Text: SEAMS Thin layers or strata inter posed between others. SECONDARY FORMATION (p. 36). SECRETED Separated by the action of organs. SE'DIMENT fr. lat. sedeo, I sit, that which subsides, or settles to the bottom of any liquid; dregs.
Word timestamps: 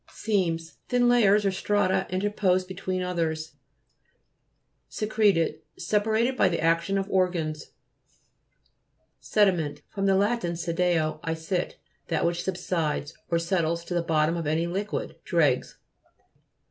SEAMS 0.09 0.79
Thin 0.89 1.07
layers 1.07 1.45
or 1.45 1.51
strata 1.51 2.07
inter 2.09 2.31
posed 2.31 2.67
between 2.67 3.03
others. 3.03 3.57
SECONDARY 4.89 5.15
FORMATION 5.19 5.33
(p. 5.35 5.39
36). 5.75 5.85
SECRETED 5.85 5.85
Separated 5.87 6.35
by 6.37 6.49
the 6.49 6.59
action 6.59 6.97
of 6.97 7.07
organs. 7.11 7.67
SE'DIMENT 9.21 9.83
fr. 9.89 10.01
lat. 10.01 10.41
sedeo, 10.41 11.19
I 11.23 11.35
sit, 11.35 11.77
that 12.07 12.25
which 12.25 12.43
subsides, 12.43 13.13
or 13.29 13.37
settles 13.37 13.85
to 13.85 13.93
the 13.93 14.01
bottom 14.01 14.35
of 14.35 14.47
any 14.47 14.65
liquid; 14.65 15.17
dregs. 15.23 15.77